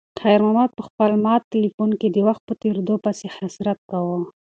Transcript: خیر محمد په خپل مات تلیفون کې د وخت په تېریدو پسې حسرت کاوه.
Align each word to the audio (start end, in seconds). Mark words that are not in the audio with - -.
خیر 0.21 0.39
محمد 0.45 0.71
په 0.77 0.83
خپل 0.87 1.11
مات 1.25 1.41
تلیفون 1.53 1.89
کې 1.99 2.07
د 2.11 2.17
وخت 2.27 2.41
په 2.47 2.53
تېریدو 2.61 2.95
پسې 3.03 3.27
حسرت 3.37 3.79
کاوه. 3.89 4.19